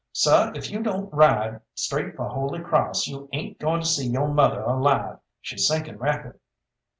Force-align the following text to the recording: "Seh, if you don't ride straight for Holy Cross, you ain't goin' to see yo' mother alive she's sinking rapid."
"Seh, 0.13 0.49
if 0.55 0.71
you 0.71 0.81
don't 0.81 1.13
ride 1.13 1.61
straight 1.75 2.15
for 2.15 2.27
Holy 2.27 2.59
Cross, 2.59 3.05
you 3.05 3.29
ain't 3.33 3.59
goin' 3.59 3.81
to 3.81 3.85
see 3.85 4.07
yo' 4.07 4.25
mother 4.25 4.61
alive 4.63 5.19
she's 5.41 5.67
sinking 5.67 5.99
rapid." 5.99 6.39